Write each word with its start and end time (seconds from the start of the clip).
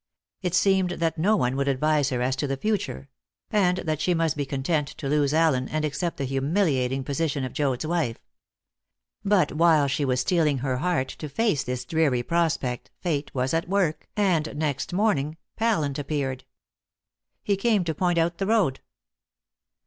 It 0.41 0.55
seemed 0.55 0.89
that 0.93 1.19
no 1.19 1.37
one 1.37 1.55
would 1.55 1.67
advise 1.67 2.09
her 2.09 2.23
as 2.23 2.35
to 2.37 2.47
the 2.47 2.57
future; 2.57 3.07
and 3.51 3.77
that 3.77 4.01
she 4.01 4.15
must 4.15 4.35
be 4.35 4.47
content 4.47 4.87
to 4.97 5.07
lose 5.07 5.31
Allen, 5.31 5.69
and 5.69 5.85
accept 5.85 6.17
the 6.17 6.25
humiliating 6.25 7.03
position 7.03 7.43
of 7.43 7.53
Joad's 7.53 7.85
wife. 7.85 8.17
But 9.23 9.51
while 9.51 9.87
she 9.87 10.03
was 10.03 10.21
steeling 10.21 10.57
her 10.57 10.77
heart 10.77 11.09
to 11.09 11.29
face 11.29 11.63
this 11.63 11.85
dreary 11.85 12.23
prospect 12.23 12.89
Fate 12.99 13.29
was 13.35 13.53
at 13.53 13.69
work, 13.69 14.09
and 14.17 14.55
next 14.57 14.91
morning 14.91 15.37
Pallant 15.55 15.99
appeared. 15.99 16.45
He 17.43 17.55
came 17.55 17.83
to 17.83 17.93
point 17.93 18.17
out 18.17 18.39
the 18.39 18.47
road. 18.47 18.79